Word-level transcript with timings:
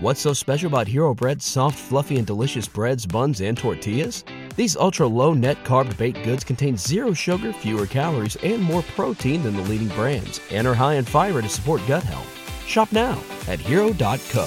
What's 0.00 0.20
so 0.20 0.32
special 0.32 0.68
about 0.68 0.86
Hero 0.86 1.12
Bread's 1.12 1.44
soft, 1.44 1.76
fluffy, 1.76 2.18
and 2.18 2.24
delicious 2.26 2.68
breads, 2.68 3.04
buns, 3.04 3.40
and 3.40 3.58
tortillas? 3.58 4.22
These 4.54 4.76
ultra 4.76 5.08
low 5.08 5.34
net 5.34 5.64
carb 5.64 5.96
baked 5.96 6.22
goods 6.22 6.44
contain 6.44 6.76
zero 6.76 7.12
sugar, 7.12 7.52
fewer 7.52 7.84
calories, 7.84 8.36
and 8.44 8.62
more 8.62 8.84
protein 8.94 9.42
than 9.42 9.56
the 9.56 9.62
leading 9.62 9.88
brands, 9.96 10.40
and 10.52 10.68
are 10.68 10.74
high 10.74 10.98
in 10.98 11.04
fiber 11.04 11.42
to 11.42 11.48
support 11.48 11.80
gut 11.88 12.04
health. 12.04 12.28
Shop 12.64 12.92
now 12.92 13.18
at 13.48 13.58
hero.co. 13.58 14.46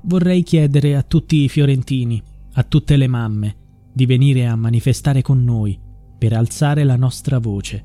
Vorrei 0.00 0.42
chiedere 0.42 0.96
a 0.96 1.04
tutti 1.04 1.44
i 1.44 1.48
fiorentini, 1.48 2.20
a 2.54 2.64
tutte 2.64 2.96
le 2.96 3.06
mamme, 3.06 3.56
di 3.92 4.06
venire 4.06 4.46
a 4.46 4.56
manifestare 4.56 5.22
con 5.22 5.44
noi 5.44 5.78
per 6.18 6.32
alzare 6.32 6.82
la 6.82 6.96
nostra 6.96 7.38
voce. 7.38 7.84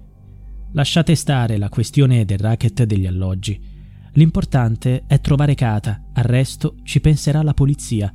Lasciate 0.71 1.13
stare 1.13 1.57
la 1.57 1.69
questione 1.69 2.25
del 2.25 2.39
racket 2.39 2.83
degli 2.83 3.05
alloggi 3.05 3.75
L'importante 4.17 5.03
è 5.05 5.21
trovare 5.21 5.53
Kata, 5.53 6.01
al 6.13 6.23
resto 6.23 6.77
ci 6.81 6.99
penserà 6.99 7.43
la 7.43 7.53
polizia. 7.53 8.11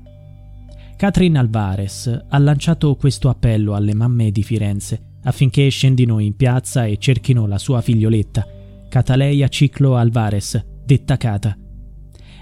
Catherine 0.97 1.39
Alvarez 1.39 2.25
ha 2.29 2.39
lanciato 2.39 2.97
questo 2.97 3.29
appello 3.29 3.75
alle 3.75 3.95
mamme 3.95 4.33
di 4.33 4.43
Firenze 4.43 5.11
affinché 5.23 5.69
scendino 5.69 6.19
in 6.19 6.35
piazza 6.35 6.87
e 6.87 6.97
cerchino 6.99 7.47
la 7.47 7.59
sua 7.59 7.81
figlioletta, 7.81 8.45
Cataleia 8.89 9.47
Ciclo 9.47 9.95
Alvarez, 9.97 10.61
detta 10.85 11.17
Cata. 11.17 11.57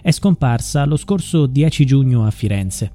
È 0.00 0.10
scomparsa 0.10 0.86
lo 0.86 0.96
scorso 0.96 1.44
10 1.44 1.84
giugno 1.84 2.24
a 2.24 2.30
Firenze. 2.30 2.92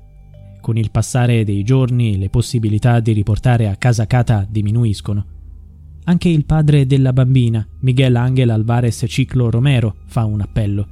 Con 0.62 0.78
il 0.78 0.90
passare 0.90 1.44
dei 1.44 1.64
giorni 1.64 2.18
le 2.18 2.32
possibilità 2.32 3.00
di 3.00 3.12
riportare 3.12 3.68
a 3.68 3.76
casa 3.76 4.08
Cata 4.08 4.44
diminuiscono. 4.50 5.35
Anche 6.08 6.30
il 6.30 6.46
padre 6.46 6.86
della 6.86 7.14
bambina, 7.14 7.68
Miguel 7.80 8.16
Ángel 8.16 8.52
Alvarez 8.52 9.06
Ciclo 9.08 9.50
Romero, 9.50 9.96
fa 10.06 10.24
un 10.26 10.40
appello. 10.40 10.88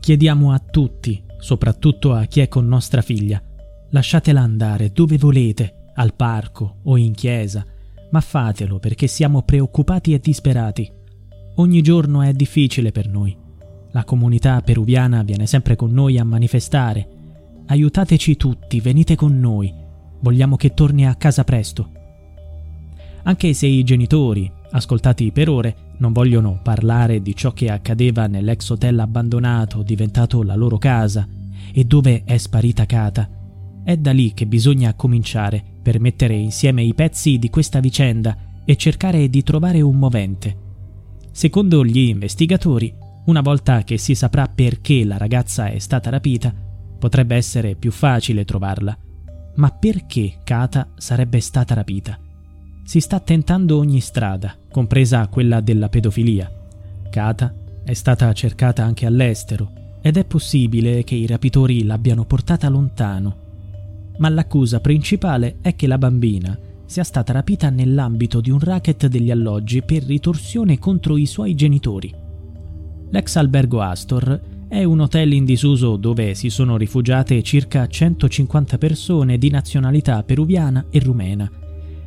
Chiediamo 0.00 0.52
a 0.52 0.58
tutti, 0.58 1.22
soprattutto 1.38 2.14
a 2.14 2.24
chi 2.24 2.40
è 2.40 2.48
con 2.48 2.66
nostra 2.66 3.02
figlia, 3.02 3.42
lasciatela 3.90 4.40
andare 4.40 4.90
dove 4.90 5.18
volete, 5.18 5.90
al 5.96 6.14
parco 6.14 6.78
o 6.84 6.96
in 6.96 7.12
chiesa, 7.12 7.62
ma 8.10 8.22
fatelo 8.22 8.78
perché 8.78 9.06
siamo 9.06 9.42
preoccupati 9.42 10.14
e 10.14 10.18
disperati. 10.18 10.90
Ogni 11.56 11.82
giorno 11.82 12.22
è 12.22 12.32
difficile 12.32 12.90
per 12.90 13.08
noi. 13.08 13.36
La 13.90 14.04
comunità 14.04 14.62
peruviana 14.62 15.22
viene 15.22 15.46
sempre 15.46 15.76
con 15.76 15.92
noi 15.92 16.18
a 16.18 16.24
manifestare. 16.24 17.06
Aiutateci 17.66 18.36
tutti, 18.38 18.80
venite 18.80 19.14
con 19.14 19.38
noi. 19.38 19.70
Vogliamo 20.20 20.56
che 20.56 20.72
torni 20.72 21.06
a 21.06 21.16
casa 21.16 21.44
presto 21.44 22.00
anche 23.24 23.54
se 23.54 23.66
i 23.66 23.84
genitori, 23.84 24.50
ascoltati 24.70 25.30
per 25.30 25.48
ore, 25.48 25.76
non 25.98 26.12
vogliono 26.12 26.58
parlare 26.62 27.22
di 27.22 27.36
ciò 27.36 27.52
che 27.52 27.70
accadeva 27.70 28.26
nell'ex 28.26 28.70
hotel 28.70 28.98
abbandonato 28.98 29.82
diventato 29.82 30.42
la 30.42 30.56
loro 30.56 30.78
casa 30.78 31.26
e 31.72 31.84
dove 31.84 32.22
è 32.24 32.36
sparita 32.36 32.84
Kata. 32.86 33.28
È 33.84 33.96
da 33.96 34.12
lì 34.12 34.32
che 34.34 34.46
bisogna 34.46 34.94
cominciare 34.94 35.62
per 35.82 36.00
mettere 36.00 36.34
insieme 36.34 36.82
i 36.82 36.94
pezzi 36.94 37.38
di 37.38 37.50
questa 37.50 37.80
vicenda 37.80 38.36
e 38.64 38.76
cercare 38.76 39.28
di 39.28 39.42
trovare 39.42 39.80
un 39.80 39.96
movente. 39.96 40.56
Secondo 41.30 41.84
gli 41.84 41.98
investigatori, 41.98 42.92
una 43.26 43.40
volta 43.40 43.84
che 43.84 43.98
si 43.98 44.14
saprà 44.14 44.48
perché 44.48 45.04
la 45.04 45.16
ragazza 45.16 45.66
è 45.66 45.78
stata 45.78 46.10
rapita, 46.10 46.52
potrebbe 46.98 47.36
essere 47.36 47.76
più 47.76 47.92
facile 47.92 48.44
trovarla. 48.44 48.96
Ma 49.56 49.70
perché 49.70 50.38
Kata 50.42 50.88
sarebbe 50.96 51.40
stata 51.40 51.74
rapita? 51.74 52.18
Si 52.84 53.00
sta 53.00 53.20
tentando 53.20 53.78
ogni 53.78 54.00
strada, 54.00 54.56
compresa 54.70 55.26
quella 55.28 55.60
della 55.60 55.88
pedofilia. 55.88 56.50
Kata 57.10 57.54
è 57.84 57.92
stata 57.94 58.32
cercata 58.32 58.84
anche 58.84 59.06
all'estero 59.06 59.70
ed 60.02 60.16
è 60.16 60.24
possibile 60.24 61.04
che 61.04 61.14
i 61.14 61.26
rapitori 61.26 61.84
l'abbiano 61.84 62.24
portata 62.24 62.68
lontano. 62.68 63.36
Ma 64.18 64.28
l'accusa 64.28 64.80
principale 64.80 65.56
è 65.62 65.74
che 65.74 65.86
la 65.86 65.98
bambina 65.98 66.58
sia 66.84 67.04
stata 67.04 67.32
rapita 67.32 67.70
nell'ambito 67.70 68.40
di 68.40 68.50
un 68.50 68.58
racket 68.58 69.06
degli 69.06 69.30
alloggi 69.30 69.82
per 69.82 70.02
ritorsione 70.02 70.78
contro 70.78 71.16
i 71.16 71.26
suoi 71.26 71.54
genitori. 71.54 72.12
L'ex 73.10 73.36
albergo 73.36 73.80
Astor 73.80 74.40
è 74.68 74.84
un 74.84 75.00
hotel 75.00 75.32
in 75.32 75.44
disuso 75.44 75.96
dove 75.96 76.34
si 76.34 76.50
sono 76.50 76.76
rifugiate 76.76 77.42
circa 77.42 77.86
150 77.86 78.78
persone 78.78 79.38
di 79.38 79.50
nazionalità 79.50 80.22
peruviana 80.22 80.86
e 80.90 80.98
rumena 80.98 81.50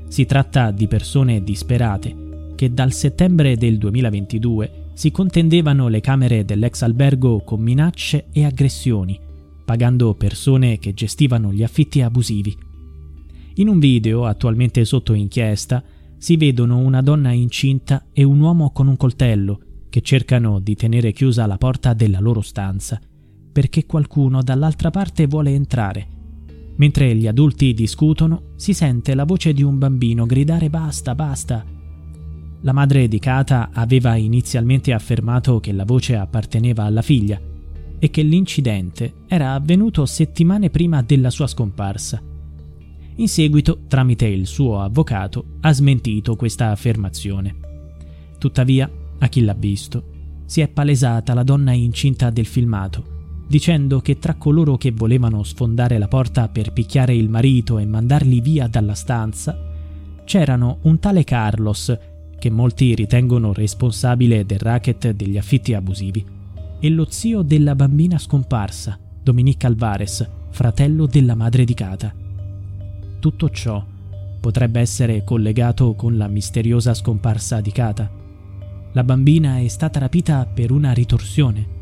si 0.07 0.25
tratta 0.25 0.71
di 0.71 0.88
persone 0.88 1.43
disperate 1.43 2.53
che 2.55 2.73
dal 2.73 2.93
settembre 2.93 3.57
del 3.57 3.77
2022 3.77 4.83
si 4.93 5.11
contendevano 5.11 5.88
le 5.88 5.99
camere 5.99 6.45
dell'ex 6.45 6.81
albergo 6.83 7.41
con 7.41 7.61
minacce 7.61 8.27
e 8.31 8.45
aggressioni, 8.45 9.19
pagando 9.66 10.13
persone 10.13 10.79
che 10.79 10.93
gestivano 10.93 11.51
gli 11.51 11.63
affitti 11.63 12.01
abusivi. 12.01 12.55
In 13.55 13.67
un 13.67 13.79
video 13.79 14.25
attualmente 14.25 14.85
sotto 14.85 15.13
inchiesta 15.13 15.83
si 16.17 16.37
vedono 16.37 16.77
una 16.77 17.01
donna 17.01 17.31
incinta 17.31 18.05
e 18.13 18.23
un 18.23 18.39
uomo 18.39 18.72
con 18.72 18.87
un 18.87 18.95
coltello 18.95 19.59
che 19.89 20.01
cercano 20.01 20.59
di 20.59 20.75
tenere 20.75 21.11
chiusa 21.11 21.45
la 21.45 21.57
porta 21.57 21.93
della 21.93 22.19
loro 22.19 22.41
stanza 22.41 22.99
perché 23.55 23.85
qualcuno 23.85 24.43
dall'altra 24.43 24.91
parte 24.91 25.27
vuole 25.27 25.51
entrare 25.51 26.07
Mentre 26.77 27.15
gli 27.15 27.27
adulti 27.27 27.73
discutono, 27.73 28.53
si 28.55 28.73
sente 28.73 29.15
la 29.15 29.23
voce 29.23 29.53
di 29.53 29.63
un 29.63 29.77
bambino 29.77 30.25
gridare 30.25 30.69
basta, 30.69 31.15
basta. 31.15 31.63
La 32.61 32.73
madre 32.73 33.07
di 33.07 33.19
Kata 33.19 33.69
aveva 33.71 34.15
inizialmente 34.15 34.91
affermato 34.91 35.59
che 35.59 35.71
la 35.71 35.85
voce 35.85 36.15
apparteneva 36.15 36.83
alla 36.83 37.01
figlia 37.01 37.39
e 37.97 38.09
che 38.09 38.23
l'incidente 38.23 39.13
era 39.27 39.53
avvenuto 39.53 40.05
settimane 40.05 40.69
prima 40.69 41.01
della 41.01 41.29
sua 41.29 41.47
scomparsa. 41.47 42.21
In 43.17 43.27
seguito, 43.29 43.79
tramite 43.87 44.25
il 44.25 44.45
suo 44.45 44.81
avvocato, 44.81 45.45
ha 45.61 45.71
smentito 45.71 46.35
questa 46.35 46.71
affermazione. 46.71 47.55
Tuttavia, 48.37 48.89
a 49.17 49.27
chi 49.29 49.41
l'ha 49.41 49.53
visto, 49.53 50.03
si 50.45 50.59
è 50.59 50.67
palesata 50.67 51.33
la 51.33 51.43
donna 51.43 51.71
incinta 51.71 52.29
del 52.29 52.45
filmato 52.45 53.14
dicendo 53.47 54.00
che 54.01 54.17
tra 54.17 54.35
coloro 54.35 54.78
che 54.78 54.91
volevano 54.91 55.44
sfondare 55.44 55.97
la 55.97 56.07
porta 56.07 56.47
per 56.47 56.73
picchiare 56.73 57.16
il 57.16 57.29
marito 57.29 57.78
e 57.78 57.85
mandarli 57.85 58.41
via 58.41 58.67
dalla 58.67 58.95
stanza 58.95 59.57
c'erano 60.23 60.79
un 60.83 61.00
tale 61.00 61.23
Carlos, 61.23 61.95
che 62.39 62.50
molti 62.50 62.95
ritengono 62.95 63.53
responsabile 63.53 64.45
del 64.45 64.59
racket 64.59 65.11
degli 65.11 65.38
affitti 65.38 65.73
abusivi, 65.73 66.25
e 66.79 66.89
lo 66.89 67.05
zio 67.09 67.44
della 67.44 67.75
bambina 67.75 68.17
scomparsa, 68.17 69.00
Dominique 69.22 69.67
Alvarez, 69.67 70.28
fratello 70.50 71.05
della 71.05 71.35
madre 71.35 71.63
di 71.63 71.73
Cata. 71.75 72.13
Tutto 73.19 73.50
ciò 73.50 73.84
potrebbe 74.39 74.79
essere 74.79 75.23
collegato 75.23 75.94
con 75.94 76.17
la 76.17 76.28
misteriosa 76.28 76.94
scomparsa 76.94 77.61
di 77.61 77.72
Cata. 77.72 78.11
La 78.94 79.03
bambina 79.03 79.59
è 79.59 79.67
stata 79.67 80.00
rapita 80.00 80.45
per 80.45 80.72
una 80.72 80.91
ritorsione 80.91 81.73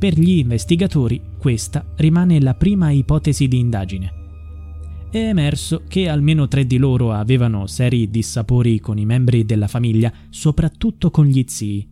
per 0.00 0.18
gli 0.18 0.38
investigatori 0.38 1.20
questa 1.38 1.84
rimane 1.96 2.40
la 2.40 2.54
prima 2.54 2.90
ipotesi 2.90 3.46
di 3.48 3.58
indagine. 3.58 4.12
È 5.10 5.18
emerso 5.18 5.82
che 5.86 6.08
almeno 6.08 6.48
tre 6.48 6.64
di 6.64 6.78
loro 6.78 7.12
avevano 7.12 7.66
seri 7.66 8.08
dissapori 8.08 8.80
con 8.80 8.96
i 8.96 9.04
membri 9.04 9.44
della 9.44 9.68
famiglia, 9.68 10.10
soprattutto 10.30 11.10
con 11.10 11.26
gli 11.26 11.44
zii. 11.46 11.86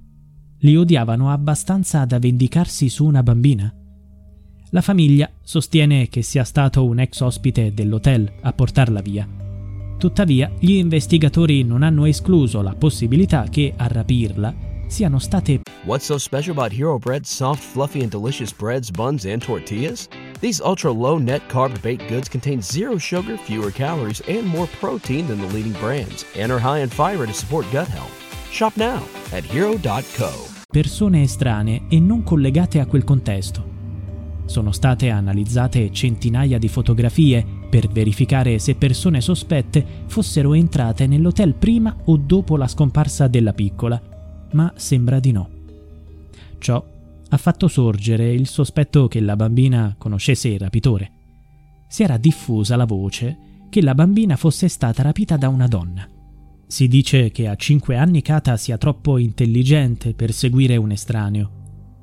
Li 0.61 0.75
odiavano 0.75 1.31
abbastanza 1.31 2.07
da 2.07 2.19
vendicarsi 2.19 2.89
su 2.89 3.05
una 3.05 3.23
bambina. 3.23 3.71
La 4.71 4.81
famiglia 4.81 5.31
sostiene 5.43 6.09
che 6.09 6.23
sia 6.23 6.45
stato 6.45 6.87
un 6.87 7.01
ex 7.01 7.21
ospite 7.21 7.75
dell'hotel 7.75 8.33
a 8.41 8.53
portarla 8.55 9.03
via. 9.03 9.29
Tuttavia, 9.99 10.51
gli 10.59 10.73
investigatori 10.73 11.63
non 11.63 11.83
hanno 11.83 12.07
escluso 12.07 12.63
la 12.63 12.75
possibilità 12.75 13.43
che 13.51 13.75
a 13.77 13.87
rapirla 13.87 14.68
siano 14.89 15.19
state 15.21 15.61
What's 15.85 16.05
so 16.05 16.19
special 16.19 16.53
about 16.53 16.73
Hero 16.73 16.99
Bread's 16.99 17.31
soft, 17.31 17.63
fluffy, 17.63 18.03
and 18.03 18.11
delicious 18.11 18.53
breads, 18.53 18.91
buns, 18.91 19.25
and 19.25 19.41
tortillas? 19.41 20.09
These 20.41 20.61
ultra 20.61 20.91
low 20.91 21.19
net 21.19 21.49
carb 21.49 21.81
baked 21.81 22.09
goods 22.09 22.29
contain 22.29 22.61
zero 22.61 22.99
sugar, 22.99 23.39
fewer 23.39 23.71
calories, 23.71 24.21
and 24.29 24.47
more 24.47 24.67
protein 24.81 25.27
than 25.29 25.39
the 25.39 25.47
leading 25.55 25.73
brands, 25.81 26.27
and 26.37 26.53
are 26.53 26.59
high 26.59 26.81
in 26.81 26.91
fiber 26.91 27.27
to 27.27 27.33
support 27.33 27.65
gut 27.73 27.89
health. 27.89 28.13
Shop 28.51 28.77
now 28.77 29.03
at 29.33 29.45
hero.co. 29.45 30.31
Persone 30.71 31.23
estranee 31.23 31.87
e 31.89 32.01
non 32.01 32.23
collegate 32.23 32.81
a 32.81 32.87
quel 32.87 33.05
contesto. 33.05 33.65
Sono 34.45 34.73
state 34.73 35.11
analizzate 35.11 35.91
centinaia 35.93 36.59
di 36.59 36.69
fotografie 36.69 37.47
per 37.71 37.89
verificare 37.89 38.59
se 38.59 38.75
persone 38.75 39.21
sospette 39.21 39.85
fossero 40.07 40.55
entrate 40.55 41.07
nell'hotel 41.07 41.55
prima 41.55 41.95
o 42.07 42.17
dopo 42.17 42.57
la 42.57 42.67
scomparsa 42.67 43.29
della 43.29 43.53
piccola 43.53 44.08
ma 44.53 44.73
sembra 44.77 45.21
di 45.21 45.33
no. 45.33 45.49
Ciò 46.59 46.85
ha 47.31 47.37
fatto 47.37 47.69
sorgere 47.69 48.33
il 48.33 48.47
sospetto 48.47 49.07
che 49.09 49.21
la 49.21 49.37
bambina 49.37 49.95
conoscesse 49.99 50.49
il 50.49 50.59
rapitore. 50.59 51.11
Si 51.89 52.03
era 52.03 52.17
diffusa 52.17 52.77
la 52.77 52.87
voce 52.87 53.37
che 53.69 53.83
la 53.83 53.95
bambina 53.95 54.37
fosse 54.37 54.69
stata 54.69 55.03
rapita 55.03 55.37
da 55.37 55.49
una 55.49 55.67
donna. 55.67 56.09
Si 56.67 56.89
dice 56.89 57.31
che 57.31 57.49
a 57.49 57.55
cinque 57.57 57.97
anni 57.97 58.23
Kata 58.23 58.57
sia 58.57 58.79
troppo 58.79 59.19
intelligente 59.19 60.15
per 60.15 60.33
seguire 60.33 60.77
un 60.77 60.91
estraneo. 60.91 61.53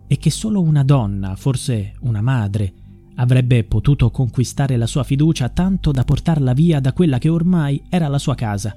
e 0.07 0.17
che 0.17 0.29
solo 0.29 0.61
una 0.61 0.83
donna, 0.83 1.35
forse 1.35 1.93
una 2.01 2.21
madre, 2.21 2.73
avrebbe 3.15 3.63
potuto 3.63 4.11
conquistare 4.11 4.77
la 4.77 4.85
sua 4.85 5.03
fiducia 5.03 5.49
tanto 5.49 5.91
da 5.91 6.03
portarla 6.03 6.53
via 6.53 6.79
da 6.79 6.93
quella 6.93 7.17
che 7.17 7.29
ormai 7.29 7.83
era 7.89 8.07
la 8.07 8.19
sua 8.19 8.35
casa. 8.35 8.75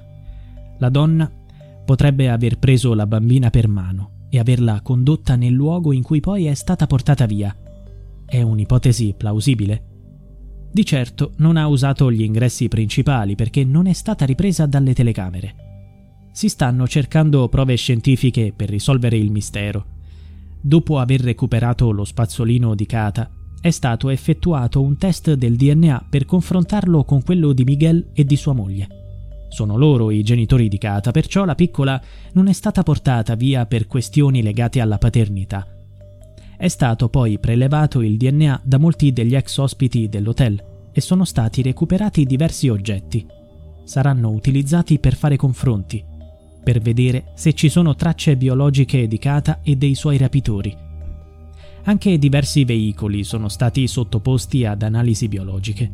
La 0.79 0.89
donna 0.89 1.31
potrebbe 1.89 2.29
aver 2.29 2.59
preso 2.59 2.93
la 2.93 3.07
bambina 3.07 3.49
per 3.49 3.67
mano 3.67 4.27
e 4.29 4.39
averla 4.39 4.83
condotta 4.83 5.37
nel 5.37 5.55
luogo 5.55 5.95
in 5.95 6.03
cui 6.03 6.21
poi 6.21 6.45
è 6.45 6.53
stata 6.53 6.87
portata 6.87 7.25
via. 7.25 7.57
È 8.27 8.43
un'ipotesi 8.43 9.15
plausibile? 9.17 9.85
Di 10.71 10.85
certo 10.85 11.33
non 11.39 11.57
ha 11.57 11.67
usato 11.67 12.13
gli 12.13 12.21
ingressi 12.21 12.69
principali 12.69 13.37
perché 13.37 13.65
non 13.65 13.87
è 13.87 13.95
stata 13.95 14.27
ripresa 14.27 14.67
dalle 14.67 14.93
telecamere. 14.93 15.55
Si 16.31 16.51
stanno 16.51 16.87
cercando 16.87 17.49
prove 17.49 17.75
scientifiche 17.77 18.53
per 18.55 18.69
risolvere 18.69 19.17
il 19.17 19.31
mistero. 19.31 19.87
Dopo 20.61 20.99
aver 20.99 21.23
recuperato 21.23 21.91
lo 21.91 22.05
spazzolino 22.05 22.75
di 22.75 22.85
Kata, 22.85 23.31
è 23.63 23.71
stato 23.71 24.11
effettuato 24.11 24.83
un 24.83 24.99
test 24.99 25.33
del 25.33 25.57
DNA 25.57 26.09
per 26.11 26.27
confrontarlo 26.27 27.05
con 27.05 27.23
quello 27.23 27.55
di 27.55 27.65
Miguel 27.65 28.11
e 28.13 28.27
di 28.27 28.37
sua 28.37 28.53
moglie. 28.53 29.08
Sono 29.49 29.77
loro 29.77 30.11
i 30.11 30.23
genitori 30.23 30.69
di 30.69 30.79
Kata, 30.79 31.11
perciò 31.11 31.45
la 31.45 31.55
piccola 31.55 32.01
non 32.33 32.49
è 32.49 32.53
stata 32.53 32.83
portata 32.83 33.35
via 33.35 33.67
per 33.67 33.87
questioni 33.87 34.43
legate 34.43 34.81
alla 34.81 34.99
paternità. 34.99 35.67
È 36.57 36.69
stato 36.69 37.09
poi 37.09 37.39
prelevato 37.39 38.01
il 38.03 38.17
DNA 38.17 38.61
da 38.65 38.79
molti 38.79 39.13
degli 39.13 39.35
ex 39.35 39.57
ospiti 39.59 40.09
dell'hotel 40.09 40.91
e 40.93 41.01
sono 41.01 41.25
stati 41.25 41.63
recuperati 41.63 42.25
diversi 42.25 42.69
oggetti. 42.69 43.27
Saranno 43.85 44.31
utilizzati 44.31 44.99
per 44.99 45.15
fare 45.15 45.37
confronti, 45.37 46.05
per 46.63 46.81
vedere 46.81 47.33
se 47.35 47.55
ci 47.55 47.69
sono 47.69 47.95
tracce 47.95 48.37
biologiche 48.37 49.07
di 49.09 49.19
Kata 49.19 49.61
e 49.63 49.77
dei 49.77 49.95
suoi 49.95 50.19
rapitori. 50.19 50.77
Anche 51.85 52.19
diversi 52.19 52.65
veicoli 52.65 53.25
sono 53.25 53.49
stati 53.49 53.87
sottoposti 53.87 54.67
ad 54.67 54.83
analisi 54.83 55.29
biologiche. 55.29 55.91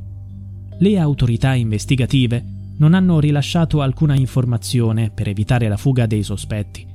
Le 0.78 0.98
autorità 0.98 1.54
investigative 1.54 2.44
non 2.76 2.94
hanno 2.94 3.20
rilasciato 3.20 3.80
alcuna 3.80 4.16
informazione 4.16 5.10
per 5.10 5.28
evitare 5.28 5.68
la 5.68 5.76
fuga 5.76 6.06
dei 6.06 6.22
sospetti. 6.22 6.86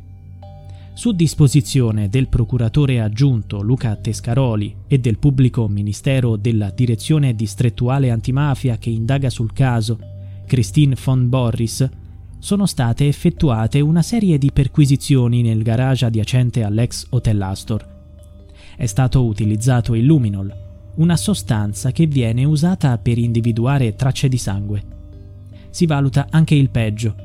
Su 0.93 1.13
disposizione 1.13 2.09
del 2.09 2.27
procuratore 2.27 2.99
aggiunto 2.99 3.61
Luca 3.61 3.95
Tescaroli 3.95 4.75
e 4.87 4.99
del 4.99 5.17
pubblico 5.17 5.67
ministero 5.69 6.35
della 6.35 6.71
Direzione 6.71 7.35
distrettuale 7.35 8.09
antimafia 8.09 8.77
che 8.77 8.89
indaga 8.89 9.29
sul 9.29 9.53
caso, 9.53 9.97
Christine 10.45 10.97
von 11.01 11.29
Borris, 11.29 11.89
sono 12.37 12.65
state 12.65 13.07
effettuate 13.07 13.79
una 13.79 14.01
serie 14.01 14.37
di 14.37 14.51
perquisizioni 14.51 15.41
nel 15.41 15.63
garage 15.63 16.05
adiacente 16.05 16.63
all'ex 16.63 17.05
Hotel 17.11 17.41
Astor. 17.41 17.97
È 18.75 18.85
stato 18.85 19.23
utilizzato 19.23 19.95
il 19.95 20.03
luminol, 20.03 20.53
una 20.95 21.15
sostanza 21.15 21.91
che 21.91 22.07
viene 22.07 22.43
usata 22.43 22.97
per 22.97 23.17
individuare 23.17 23.95
tracce 23.95 24.27
di 24.27 24.37
sangue 24.37 24.97
si 25.69 25.85
valuta 25.85 26.27
anche 26.29 26.55
il 26.55 26.69
peggio, 26.69 27.15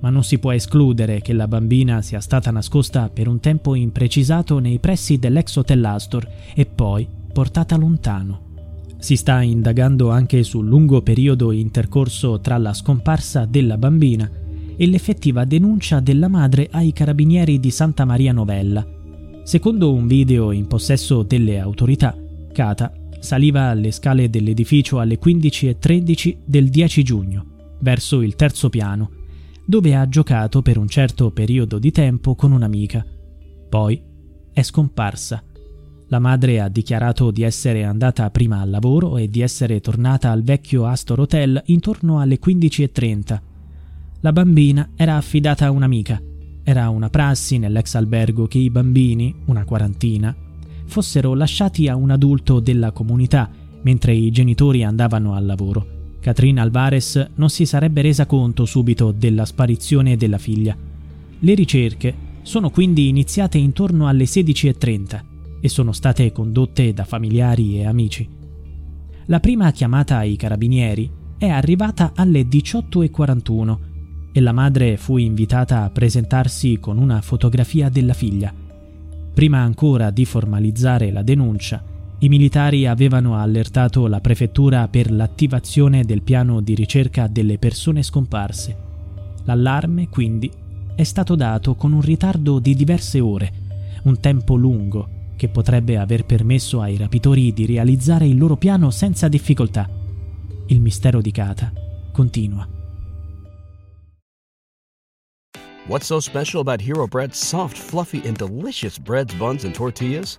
ma 0.00 0.10
non 0.10 0.22
si 0.22 0.38
può 0.38 0.52
escludere 0.52 1.22
che 1.22 1.32
la 1.32 1.48
bambina 1.48 2.02
sia 2.02 2.20
stata 2.20 2.50
nascosta 2.50 3.08
per 3.08 3.26
un 3.26 3.40
tempo 3.40 3.74
imprecisato 3.74 4.58
nei 4.58 4.78
pressi 4.78 5.18
dell'ex 5.18 5.56
Hotel 5.56 5.82
Astor 5.82 6.28
e 6.54 6.66
poi 6.66 7.08
portata 7.32 7.76
lontano. 7.76 8.52
Si 8.98 9.16
sta 9.16 9.40
indagando 9.40 10.10
anche 10.10 10.42
sul 10.42 10.66
lungo 10.66 11.00
periodo 11.00 11.52
intercorso 11.52 12.40
tra 12.40 12.58
la 12.58 12.74
scomparsa 12.74 13.46
della 13.46 13.78
bambina 13.78 14.30
e 14.76 14.86
l'effettiva 14.86 15.44
denuncia 15.44 16.00
della 16.00 16.28
madre 16.28 16.68
ai 16.70 16.92
carabinieri 16.92 17.58
di 17.58 17.70
Santa 17.70 18.04
Maria 18.04 18.32
Novella. 18.32 18.86
Secondo 19.42 19.92
un 19.92 20.06
video 20.06 20.52
in 20.52 20.66
possesso 20.66 21.22
delle 21.22 21.58
autorità, 21.58 22.14
Kata 22.52 22.92
saliva 23.20 23.70
alle 23.70 23.90
scale 23.90 24.28
dell'edificio 24.28 25.00
alle 25.00 25.18
15.13 25.18 26.36
del 26.44 26.68
10 26.68 27.02
giugno 27.02 27.52
verso 27.84 28.22
il 28.22 28.34
terzo 28.34 28.70
piano, 28.70 29.10
dove 29.64 29.94
ha 29.94 30.08
giocato 30.08 30.62
per 30.62 30.78
un 30.78 30.88
certo 30.88 31.30
periodo 31.30 31.78
di 31.78 31.92
tempo 31.92 32.34
con 32.34 32.50
un'amica. 32.50 33.04
Poi 33.68 34.02
è 34.52 34.62
scomparsa. 34.62 35.44
La 36.08 36.18
madre 36.18 36.60
ha 36.60 36.68
dichiarato 36.68 37.30
di 37.30 37.42
essere 37.42 37.84
andata 37.84 38.28
prima 38.30 38.60
al 38.60 38.70
lavoro 38.70 39.18
e 39.18 39.28
di 39.28 39.40
essere 39.40 39.80
tornata 39.80 40.30
al 40.30 40.42
vecchio 40.42 40.86
Astor 40.86 41.20
Hotel 41.20 41.62
intorno 41.66 42.20
alle 42.20 42.38
15.30. 42.38 43.40
La 44.20 44.32
bambina 44.32 44.90
era 44.96 45.16
affidata 45.16 45.66
a 45.66 45.70
un'amica. 45.70 46.20
Era 46.62 46.88
una 46.88 47.10
prassi 47.10 47.58
nell'ex 47.58 47.94
albergo 47.94 48.46
che 48.46 48.58
i 48.58 48.70
bambini, 48.70 49.34
una 49.46 49.64
quarantina, 49.64 50.34
fossero 50.86 51.34
lasciati 51.34 51.88
a 51.88 51.96
un 51.96 52.10
adulto 52.10 52.60
della 52.60 52.92
comunità 52.92 53.50
mentre 53.82 54.14
i 54.14 54.30
genitori 54.30 54.82
andavano 54.82 55.34
al 55.34 55.44
lavoro. 55.44 55.93
Catherine 56.24 56.58
Alvarez 56.58 57.32
non 57.34 57.50
si 57.50 57.66
sarebbe 57.66 58.00
resa 58.00 58.24
conto 58.24 58.64
subito 58.64 59.12
della 59.12 59.44
sparizione 59.44 60.16
della 60.16 60.38
figlia. 60.38 60.74
Le 61.38 61.54
ricerche 61.54 62.14
sono 62.40 62.70
quindi 62.70 63.08
iniziate 63.08 63.58
intorno 63.58 64.08
alle 64.08 64.24
16.30 64.24 65.20
e 65.60 65.68
sono 65.68 65.92
state 65.92 66.32
condotte 66.32 66.94
da 66.94 67.04
familiari 67.04 67.78
e 67.78 67.84
amici. 67.84 68.26
La 69.26 69.38
prima 69.38 69.70
chiamata 69.70 70.16
ai 70.16 70.36
carabinieri 70.36 71.10
è 71.36 71.48
arrivata 71.48 72.12
alle 72.14 72.48
18.41 72.48 73.76
e 74.32 74.40
la 74.40 74.52
madre 74.52 74.96
fu 74.96 75.18
invitata 75.18 75.82
a 75.82 75.90
presentarsi 75.90 76.78
con 76.80 76.96
una 76.96 77.20
fotografia 77.20 77.90
della 77.90 78.14
figlia. 78.14 78.50
Prima 79.34 79.58
ancora 79.58 80.08
di 80.08 80.24
formalizzare 80.24 81.12
la 81.12 81.20
denuncia, 81.22 81.84
i 82.18 82.28
militari 82.28 82.86
avevano 82.86 83.36
allertato 83.36 84.06
la 84.06 84.20
prefettura 84.20 84.88
per 84.88 85.10
l'attivazione 85.10 86.04
del 86.04 86.22
piano 86.22 86.60
di 86.60 86.74
ricerca 86.74 87.26
delle 87.26 87.58
persone 87.58 88.02
scomparse. 88.02 88.76
L'allarme, 89.44 90.08
quindi, 90.08 90.50
è 90.94 91.02
stato 91.02 91.34
dato 91.34 91.74
con 91.74 91.92
un 91.92 92.00
ritardo 92.00 92.60
di 92.60 92.74
diverse 92.74 93.20
ore, 93.20 93.52
un 94.04 94.20
tempo 94.20 94.54
lungo 94.54 95.08
che 95.36 95.48
potrebbe 95.48 95.98
aver 95.98 96.24
permesso 96.24 96.80
ai 96.80 96.96
rapitori 96.96 97.52
di 97.52 97.66
realizzare 97.66 98.26
il 98.26 98.38
loro 98.38 98.56
piano 98.56 98.90
senza 98.90 99.28
difficoltà. 99.28 99.88
Il 100.66 100.80
mistero 100.80 101.20
di 101.20 101.32
Kata 101.32 101.72
continua. 102.12 102.66
What's 105.86 106.06
so 106.06 106.20
special 106.20 106.60
about 106.60 106.80
Hero 106.80 107.06
Bread's 107.06 107.36
soft, 107.36 107.76
fluffy, 107.76 108.22
and 108.24 108.38
delicious 108.38 108.98
breads, 108.98 109.34
buns, 109.34 109.64
and 109.64 109.74
tortillas? 109.74 110.38